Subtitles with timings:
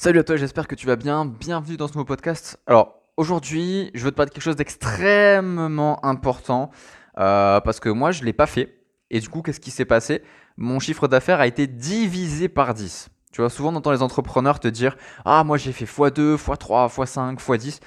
[0.00, 1.24] Salut à toi, j'espère que tu vas bien.
[1.24, 2.56] Bienvenue dans ce nouveau podcast.
[2.68, 6.70] Alors, aujourd'hui, je veux te parler de quelque chose d'extrêmement important
[7.18, 8.78] euh, parce que moi, je ne l'ai pas fait.
[9.10, 10.22] Et du coup, qu'est-ce qui s'est passé?
[10.56, 13.08] Mon chiffre d'affaires a été divisé par 10.
[13.32, 16.94] Tu vois, souvent, on entend les entrepreneurs te dire Ah, moi, j'ai fait x2, x3,
[16.94, 17.80] x5, x10.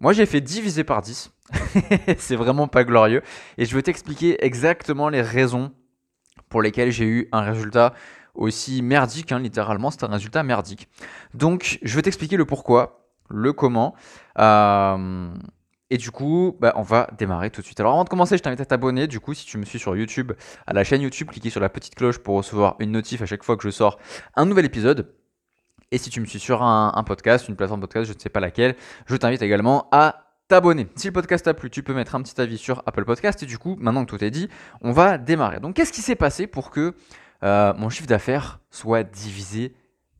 [0.00, 1.30] Moi, j'ai fait divisé par 10.
[2.18, 3.22] C'est vraiment pas glorieux.
[3.56, 5.70] Et je vais t'expliquer exactement les raisons
[6.48, 7.94] pour lesquelles j'ai eu un résultat
[8.34, 10.88] aussi merdique, hein, littéralement, c'est un résultat merdique.
[11.34, 13.94] Donc, je vais t'expliquer le pourquoi, le comment.
[14.38, 15.34] Euh,
[15.90, 17.78] et du coup, bah, on va démarrer tout de suite.
[17.78, 19.06] Alors avant de commencer, je t'invite à t'abonner.
[19.06, 20.32] Du coup, si tu me suis sur YouTube,
[20.66, 23.44] à la chaîne YouTube, cliquez sur la petite cloche pour recevoir une notif à chaque
[23.44, 23.98] fois que je sors
[24.34, 25.14] un nouvel épisode.
[25.90, 28.30] Et si tu me suis sur un, un podcast, une plateforme podcast, je ne sais
[28.30, 30.88] pas laquelle, je t'invite également à t'abonner.
[30.96, 33.42] Si le podcast t'a plu, tu peux mettre un petit avis sur Apple Podcast.
[33.42, 34.48] Et du coup, maintenant que tout est dit,
[34.80, 35.60] on va démarrer.
[35.60, 36.94] Donc, qu'est-ce qui s'est passé pour que
[37.42, 39.74] euh, mon chiffre d'affaires soit divisé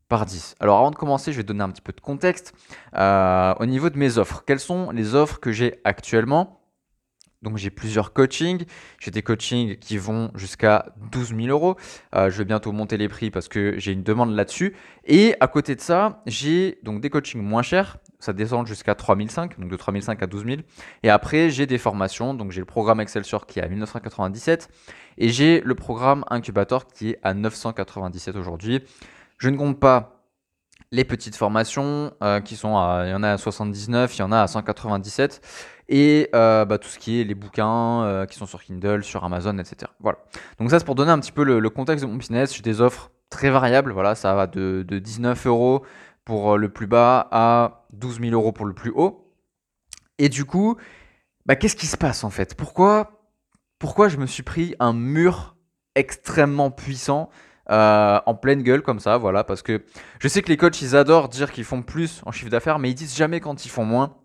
[0.08, 0.56] par 10.
[0.60, 2.54] Alors avant de commencer, je vais donner un petit peu de contexte
[2.94, 4.44] euh, au niveau de mes offres.
[4.46, 6.61] Quelles sont les offres que j'ai actuellement?
[7.42, 8.64] Donc j'ai plusieurs coachings.
[9.00, 11.76] J'ai des coachings qui vont jusqu'à 12 000 euros.
[12.14, 14.74] Euh, je vais bientôt monter les prix parce que j'ai une demande là-dessus.
[15.04, 17.98] Et à côté de ça, j'ai donc des coachings moins chers.
[18.20, 20.56] Ça descend jusqu'à 3 500, donc de 3 500 à 12 000.
[21.02, 22.34] Et après, j'ai des formations.
[22.34, 24.68] Donc j'ai le programme Excelsior qui est à 1997
[25.18, 28.80] et j'ai le programme Incubator qui est à 997 aujourd'hui.
[29.38, 30.21] Je ne compte pas
[30.92, 34.22] les petites formations euh, qui sont à, il y en a à 79, il y
[34.22, 35.40] en a à 197
[35.88, 39.24] et euh, bah, tout ce qui est les bouquins euh, qui sont sur Kindle, sur
[39.24, 39.90] Amazon, etc.
[40.00, 40.18] Voilà.
[40.60, 42.54] Donc ça c'est pour donner un petit peu le, contexte de mon business.
[42.54, 43.90] J'ai des offres très variables.
[43.92, 45.82] Voilà, ça va de, 19 euros
[46.24, 49.32] pour le plus bas à 12 000 euros pour le plus haut.
[50.18, 50.76] Et du coup,
[51.46, 52.54] bah, qu'est-ce qui se passe en fait?
[52.54, 53.22] Pourquoi,
[53.78, 55.56] pourquoi je me suis pris un mur
[55.94, 57.30] extrêmement puissant
[57.70, 59.82] euh, en pleine gueule comme ça, voilà, parce que
[60.18, 62.90] je sais que les coachs, ils adorent dire qu'ils font plus en chiffre d'affaires, mais
[62.90, 64.16] ils disent jamais quand ils font moins.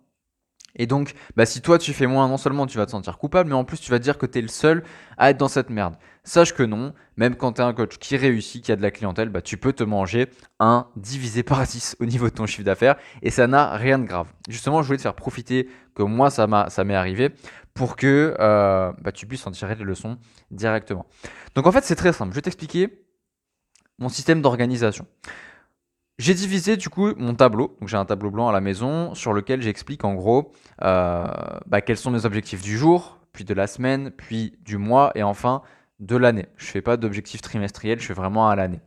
[0.78, 3.50] Et donc, bah, si toi tu fais moins, non seulement tu vas te sentir coupable,
[3.50, 4.84] mais en plus tu vas dire que tu es le seul
[5.18, 5.96] à être dans cette merde.
[6.24, 8.92] Sache que non, même quand tu es un coach qui réussit, qui a de la
[8.92, 10.28] clientèle, bah, tu peux te manger
[10.60, 14.06] un divisé par 10 au niveau de ton chiffre d'affaires et ça n'a rien de
[14.06, 14.28] grave.
[14.50, 17.32] Justement, je voulais te faire profiter que moi ça m'est arrivé
[17.74, 20.18] pour que euh, bah, tu puisses en tirer des leçons
[20.52, 21.06] directement.
[21.56, 22.32] Donc en fait, c'est très simple.
[22.32, 23.07] Je vais t'expliquer
[24.00, 25.06] mon système d'organisation.
[26.20, 29.34] J'ai divisé du coup mon tableau, donc j'ai un tableau blanc à la maison sur
[29.34, 31.28] lequel j'explique en gros euh,
[31.68, 35.22] bah, quels sont mes objectifs du jour, puis de la semaine, puis du mois et
[35.22, 35.62] enfin
[36.00, 36.48] de l'année.
[36.58, 38.82] Je fais pas d'objectif trimestriel, je fais vraiment à l'année.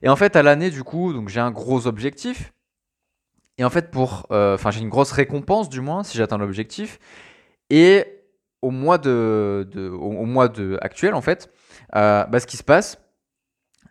[0.00, 2.54] Et en fait à l'année du coup, donc j'ai un gros objectif.
[3.58, 6.98] Et en fait pour, euh, enfin j'ai une grosse récompense du moins si j'atteins l'objectif.
[7.68, 8.06] Et
[8.62, 9.68] au mois de,
[10.00, 11.52] au, mois de actuel en fait,
[11.94, 13.03] euh, bah, ce qui se passe,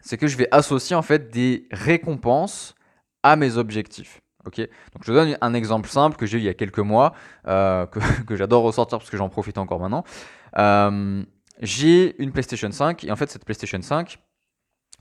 [0.03, 2.75] c'est que je vais associer en fait des récompenses
[3.23, 4.19] à mes objectifs.
[4.45, 7.13] Ok, donc je donne un exemple simple que j'ai eu il y a quelques mois,
[7.47, 7.99] euh, que,
[8.35, 10.03] j'adore ressortir parce que j'en profite encore maintenant.
[10.57, 11.23] Euh,
[11.61, 14.19] j'ai une PlayStation 5 et en fait cette PlayStation 5,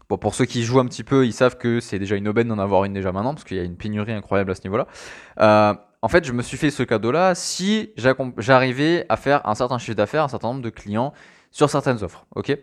[0.08, 2.46] bon, pour ceux qui jouent un petit peu, ils savent que c'est déjà une aubaine
[2.46, 4.86] d'en avoir une déjà maintenant parce qu'il y a une pénurie incroyable à ce niveau-là.
[5.40, 7.92] Euh, en fait, je me suis fait ce cadeau-là si
[8.38, 11.12] j'arrivais à faire un certain chiffre d'affaires, un certain nombre de clients
[11.50, 12.26] sur certaines offres.
[12.36, 12.56] Ok,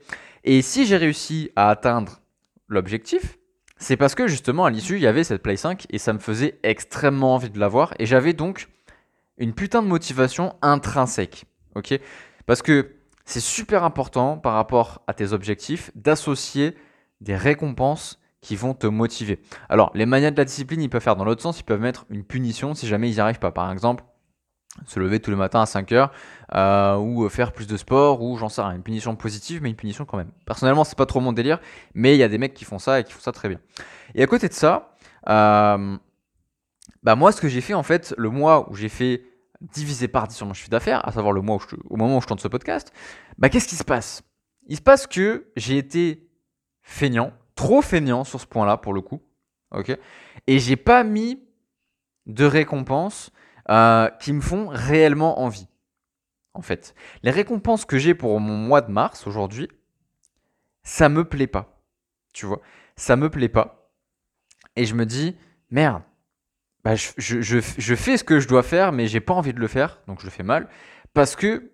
[0.45, 2.21] et si j'ai réussi à atteindre
[2.69, 3.37] l'objectif,
[3.77, 6.19] c'est parce que justement à l'issue il y avait cette Play 5 et ça me
[6.19, 8.67] faisait extrêmement envie de l'avoir et j'avais donc
[9.37, 11.45] une putain de motivation intrinsèque.
[11.75, 11.99] Ok?
[12.45, 16.75] Parce que c'est super important par rapport à tes objectifs d'associer
[17.21, 19.39] des récompenses qui vont te motiver.
[19.67, 22.05] Alors, les manias de la discipline, ils peuvent faire dans l'autre sens, ils peuvent mettre
[22.09, 23.51] une punition si jamais ils n'y arrivent pas.
[23.51, 24.03] Par exemple,
[24.85, 26.11] se lever tous les matins à 5 heures
[26.53, 29.75] euh, ou faire plus de sport ou j'en sais rien, une punition positive mais une
[29.75, 30.31] punition quand même.
[30.45, 31.59] Personnellement c'est pas trop mon délire
[31.95, 33.59] mais il y a des mecs qui font ça et qui font ça très bien.
[34.15, 34.95] Et à côté de ça,
[35.27, 35.97] euh,
[37.03, 39.23] bah moi ce que j'ai fait en fait le mois où j'ai fait
[39.61, 41.57] diviser par 10 sur mon chiffre d'affaires, à savoir le mois
[41.89, 42.93] au moment où je tente ce podcast,
[43.37, 44.23] bah qu'est-ce qui se passe?
[44.67, 46.29] Il se passe que j'ai été
[46.81, 49.21] feignant, trop feignant sur ce point-là pour le coup,
[49.71, 49.97] ok?
[50.47, 51.43] Et j'ai pas mis
[52.25, 53.31] de récompense
[53.69, 55.67] euh, qui me font réellement envie.
[56.53, 59.69] En fait, les récompenses que j'ai pour mon mois de mars aujourd'hui,
[60.83, 61.81] ça me plaît pas.
[62.33, 62.61] Tu vois,
[62.95, 63.91] ça me plaît pas.
[64.75, 65.37] Et je me dis,
[65.69, 66.01] merde,
[66.83, 70.01] bah je, fais ce que je dois faire, mais j'ai pas envie de le faire,
[70.07, 70.67] donc je le fais mal,
[71.13, 71.71] parce que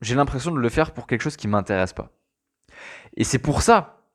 [0.00, 2.10] j'ai l'impression de le faire pour quelque chose qui m'intéresse pas.
[3.16, 4.06] Et c'est pour ça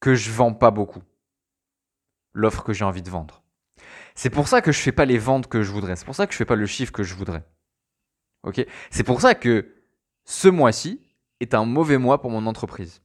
[0.00, 1.02] que je vends pas beaucoup
[2.32, 3.43] l'offre que j'ai envie de vendre.
[4.14, 5.96] C'est pour ça que je fais pas les ventes que je voudrais.
[5.96, 7.44] C'est pour ça que je fais pas le chiffre que je voudrais.
[8.44, 8.64] Ok?
[8.90, 9.74] C'est pour ça que
[10.24, 11.00] ce mois-ci
[11.40, 13.02] est un mauvais mois pour mon entreprise.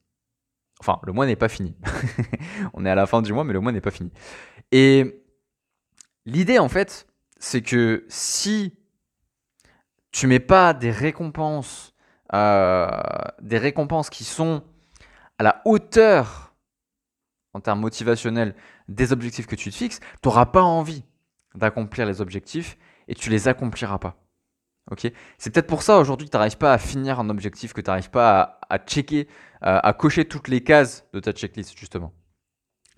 [0.79, 1.75] Enfin, le mois n'est pas fini.
[2.73, 4.11] On est à la fin du mois, mais le mois n'est pas fini.
[4.71, 5.23] Et
[6.25, 7.07] l'idée, en fait,
[7.37, 8.77] c'est que si
[10.11, 11.93] tu mets pas des récompenses,
[12.33, 12.87] euh,
[13.41, 14.63] des récompenses qui sont
[15.37, 16.53] à la hauteur
[17.53, 18.55] en termes motivationnels
[18.89, 21.03] des objectifs que tu te fixes, tu n'auras pas envie
[21.55, 22.77] d'accomplir les objectifs
[23.07, 24.17] et tu les accompliras pas.
[24.91, 25.11] Ok?
[25.37, 27.89] C'est peut-être pour ça aujourd'hui que tu n'arrives pas à finir un objectif, que tu
[27.89, 29.27] n'arrives pas à, checker,
[29.61, 32.13] à cocher toutes les cases de ta checklist justement.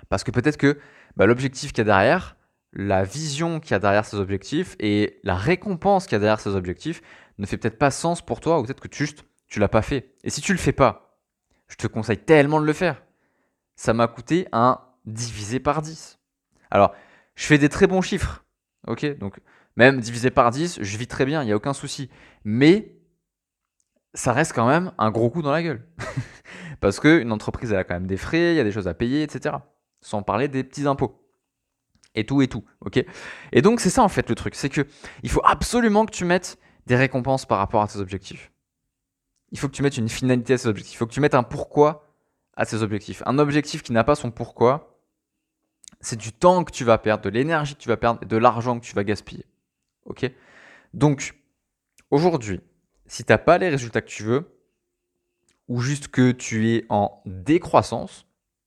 [0.09, 0.79] Parce que peut-être que
[1.15, 2.37] bah, l'objectif qu'il y a derrière,
[2.73, 6.39] la vision qu'il y a derrière ces objectifs et la récompense qu'il y a derrière
[6.39, 7.01] ces objectifs
[7.37, 9.81] ne fait peut-être pas sens pour toi ou peut-être que tu, juste tu l'as pas
[9.81, 10.15] fait.
[10.23, 11.17] Et si tu le fais pas,
[11.67, 13.03] je te conseille tellement de le faire.
[13.75, 16.19] Ça m'a coûté un divisé par 10.
[16.69, 16.93] Alors,
[17.35, 18.45] je fais des très bons chiffres.
[18.87, 19.05] OK?
[19.17, 19.39] Donc
[19.75, 22.09] même divisé par 10, je vis très bien, il n'y a aucun souci.
[22.43, 22.95] Mais
[24.13, 25.87] ça reste quand même un gros coup dans la gueule.
[26.81, 28.93] Parce qu'une entreprise, elle a quand même des frais, il y a des choses à
[28.93, 29.55] payer, etc.
[30.01, 31.21] Sans parler des petits impôts
[32.15, 33.05] et tout et tout, ok?
[33.53, 34.85] Et donc c'est ça en fait le truc, c'est que
[35.23, 36.57] il faut absolument que tu mettes
[36.87, 38.51] des récompenses par rapport à tes objectifs.
[39.51, 41.35] Il faut que tu mettes une finalité à ces objectifs, il faut que tu mettes
[41.35, 42.11] un pourquoi
[42.55, 43.23] à ces objectifs.
[43.25, 44.90] Un objectif qui n'a pas son pourquoi,
[46.01, 48.37] c'est du temps que tu vas perdre, de l'énergie que tu vas perdre et de
[48.37, 49.45] l'argent que tu vas gaspiller.
[50.05, 50.29] Ok?
[50.93, 51.35] Donc
[52.09, 52.61] aujourd'hui,
[53.05, 54.57] si tu n'as pas les résultats que tu veux,
[55.67, 58.25] ou juste que tu es en décroissance,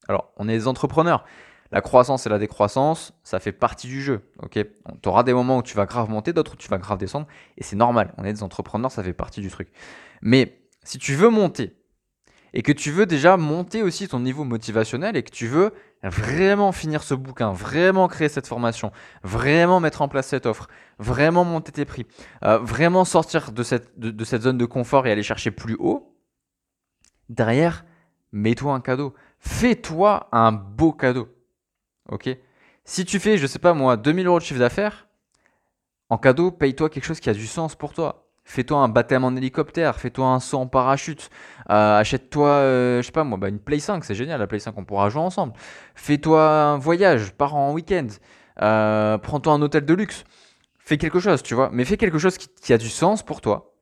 [0.09, 1.25] alors on est des entrepreneurs,
[1.71, 4.21] la croissance et la décroissance, ça fait partie du jeu.
[4.43, 4.59] Ok,
[5.03, 7.27] tu auras des moments où tu vas grave monter, d'autres où tu vas grave descendre,
[7.59, 8.15] et c'est normal.
[8.17, 9.69] On est des entrepreneurs, ça fait partie du truc.
[10.23, 11.77] Mais si tu veux monter
[12.53, 15.75] et que tu veux déjà monter aussi ton niveau motivationnel et que tu veux
[16.11, 18.93] vraiment finir ce bouquin, vraiment créer cette formation,
[19.23, 20.69] vraiment mettre en place cette offre,
[20.99, 22.07] vraiment monter tes prix,
[22.45, 26.15] euh, vraiment sortir de cette, de cette zone de confort et aller chercher plus haut,
[27.29, 27.85] derrière,
[28.33, 29.15] mets-toi un cadeau.
[29.39, 31.29] Fais-toi un beau cadeau.
[32.09, 32.29] Ok?
[32.85, 35.09] Si tu fais, je sais pas moi, 2000 euros de chiffre d'affaires,
[36.11, 38.24] en cadeau, paye-toi quelque chose qui a du sens pour toi.
[38.47, 41.31] Fais-toi un baptême en hélicoptère, fais-toi un saut en parachute,
[41.71, 44.59] euh, achète-toi, euh, je sais pas moi, bah, une Play 5, c'est génial, la Play
[44.59, 45.55] 5, on pourra jouer ensemble.
[45.95, 48.07] Fais-toi un voyage, pars en week-end,
[48.61, 50.25] euh, prends-toi un hôtel de luxe.
[50.79, 53.41] Fais quelque chose, tu vois, mais fais quelque chose qui, qui a du sens pour
[53.41, 53.75] toi,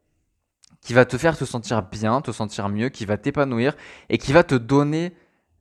[0.80, 3.74] qui va te faire te sentir bien, te sentir mieux, qui va t'épanouir
[4.10, 5.12] et qui va te donner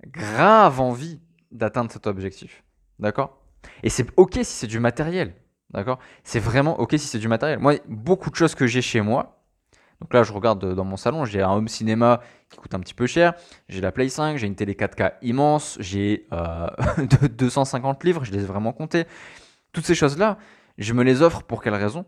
[0.05, 1.19] grave envie
[1.51, 2.63] d'atteindre cet objectif.
[2.99, 3.41] D'accord?
[3.81, 5.33] Et c'est ok si c'est du matériel.
[5.73, 5.99] D'accord?
[6.23, 7.59] C'est vraiment ok si c'est du matériel.
[7.59, 9.37] Moi, beaucoup de choses que j'ai chez moi.
[10.01, 12.95] Donc là, je regarde dans mon salon, j'ai un home cinéma qui coûte un petit
[12.95, 13.33] peu cher,
[13.69, 16.67] j'ai la Play 5, j'ai une télé 4K immense, j'ai euh,
[17.37, 19.05] 250 livres, je les ai vraiment comptés.
[19.73, 20.39] Toutes ces choses-là,
[20.79, 22.05] je me les offre pour quelle raison?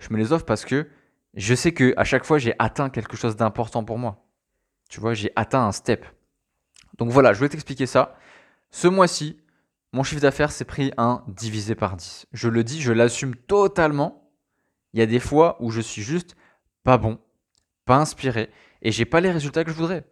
[0.00, 0.88] Je me les offre parce que
[1.34, 4.24] je sais que à chaque fois, j'ai atteint quelque chose d'important pour moi.
[4.90, 6.04] Tu vois, j'ai atteint un step.
[6.98, 8.16] Donc voilà, je voulais t'expliquer ça.
[8.72, 9.38] Ce mois-ci,
[9.92, 12.26] mon chiffre d'affaires s'est pris un divisé par 10.
[12.32, 14.30] Je le dis, je l'assume totalement.
[14.94, 16.34] Il y a des fois où je suis juste
[16.84, 17.18] pas bon,
[17.84, 18.50] pas inspiré,
[18.82, 20.04] et j'ai pas les résultats que je voudrais.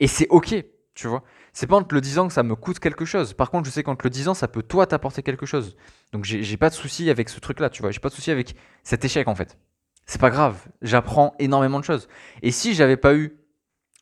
[0.00, 0.64] Et c'est ok,
[0.94, 1.22] tu vois.
[1.52, 3.34] C'est pas en te le disant que ça me coûte quelque chose.
[3.34, 5.76] Par contre, je sais qu'en te le disant, ça peut toi t'apporter quelque chose.
[6.12, 7.90] Donc j'ai pas de souci avec ce truc-là, tu vois.
[7.90, 9.58] J'ai pas de souci avec cet échec en fait.
[10.06, 10.66] C'est pas grave.
[10.82, 12.08] J'apprends énormément de choses.
[12.42, 13.38] Et si j'avais pas eu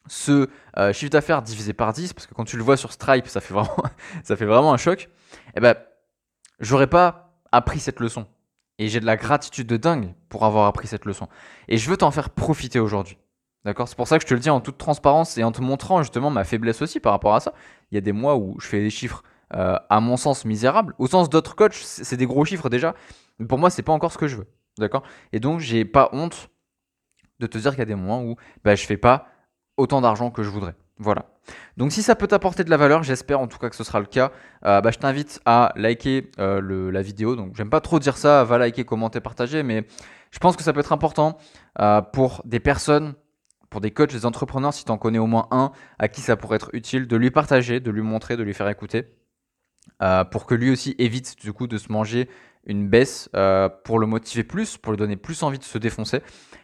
[0.06, 3.26] ce euh, chiffre d'affaires divisé par 10, parce que quand tu le vois sur Stripe,
[3.28, 3.76] ça fait vraiment,
[4.24, 5.08] ça fait vraiment un choc,
[5.54, 5.76] eh ben,
[6.60, 8.26] j'aurais pas appris cette leçon.
[8.78, 11.28] Et j'ai de la gratitude de dingue pour avoir appris cette leçon.
[11.68, 13.18] Et je veux t'en faire profiter aujourd'hui.
[13.64, 13.86] D'accord?
[13.86, 16.02] C'est pour ça que je te le dis en toute transparence et en te montrant
[16.02, 17.52] justement ma faiblesse aussi par rapport à ça.
[17.90, 19.22] Il y a des mois où je fais des chiffres,
[19.54, 20.94] euh, à mon sens, misérables.
[20.98, 22.94] Au sens d'autres coachs, c'est des gros chiffres déjà.
[23.38, 24.48] Mais pour moi, c'est pas encore ce que je veux.
[24.78, 25.04] D'accord?
[25.32, 26.48] Et donc, j'ai pas honte
[27.38, 29.28] de te dire qu'il y a des moments où bah, je fais pas
[29.76, 30.74] autant d'argent que je voudrais.
[30.98, 31.26] Voilà.
[31.76, 33.98] Donc si ça peut t'apporter de la valeur, j'espère en tout cas que ce sera
[33.98, 34.30] le cas,
[34.64, 37.34] euh, bah, je t'invite à liker euh, la vidéo.
[37.34, 39.86] Donc j'aime pas trop dire ça, va liker, commenter, partager, mais
[40.30, 41.38] je pense que ça peut être important
[41.80, 43.14] euh, pour des personnes,
[43.70, 46.36] pour des coachs, des entrepreneurs, si tu en connais au moins un à qui ça
[46.36, 49.06] pourrait être utile, de lui partager, de lui montrer, de lui faire écouter,
[50.30, 52.28] pour que lui aussi évite du coup de se manger
[52.66, 53.30] une baisse,
[53.84, 56.20] pour le motiver plus, pour lui donner plus envie de se défoncer,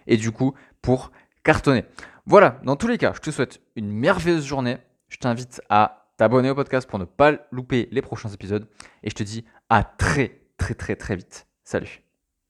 [0.07, 1.11] et du coup pour
[1.45, 1.85] cartonner.
[2.29, 4.77] Voilà, dans tous les cas, je te souhaite une merveilleuse journée.
[5.09, 8.69] Je t'invite à t'abonner au podcast pour ne pas louper les prochains épisodes.
[9.03, 11.47] Et je te dis à très très très très vite.
[11.65, 12.03] Salut